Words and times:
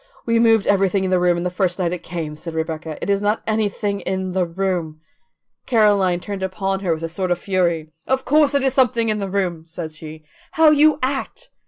"We 0.25 0.39
moved 0.39 0.65
everything 0.65 1.03
in 1.03 1.11
the 1.11 1.19
room 1.19 1.43
the 1.43 1.51
first 1.51 1.77
night 1.77 1.93
it 1.93 2.01
came," 2.01 2.35
said 2.35 2.55
Rebecca; 2.55 2.97
"it 3.03 3.07
is 3.11 3.21
not 3.21 3.43
anything 3.45 3.99
in 3.99 4.31
the 4.31 4.47
room." 4.47 4.99
Caroline 5.67 6.19
turned 6.19 6.41
upon 6.41 6.79
her 6.79 6.95
with 6.95 7.03
a 7.03 7.07
sort 7.07 7.29
of 7.29 7.37
fury. 7.37 7.91
"Of 8.07 8.25
course 8.25 8.55
it 8.55 8.63
is 8.63 8.73
something 8.73 9.09
in 9.09 9.19
the 9.19 9.29
room," 9.29 9.63
said 9.67 9.91
she. 9.91 10.23
"How 10.53 10.71
you 10.71 10.97
act! 11.03 11.51